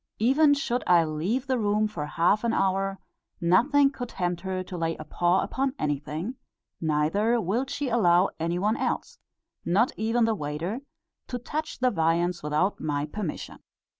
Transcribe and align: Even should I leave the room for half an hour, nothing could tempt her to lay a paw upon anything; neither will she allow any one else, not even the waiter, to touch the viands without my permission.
Even 0.17 0.55
should 0.55 0.83
I 0.87 1.05
leave 1.05 1.45
the 1.45 1.59
room 1.59 1.87
for 1.87 2.07
half 2.07 2.43
an 2.43 2.53
hour, 2.53 2.97
nothing 3.39 3.91
could 3.91 4.09
tempt 4.09 4.41
her 4.41 4.63
to 4.63 4.75
lay 4.75 4.95
a 4.97 5.03
paw 5.03 5.41
upon 5.43 5.75
anything; 5.77 6.37
neither 6.81 7.39
will 7.39 7.65
she 7.67 7.87
allow 7.87 8.29
any 8.39 8.57
one 8.57 8.77
else, 8.77 9.19
not 9.63 9.91
even 9.97 10.25
the 10.25 10.33
waiter, 10.33 10.79
to 11.27 11.37
touch 11.37 11.77
the 11.77 11.91
viands 11.91 12.41
without 12.41 12.79
my 12.79 13.05
permission. 13.05 13.59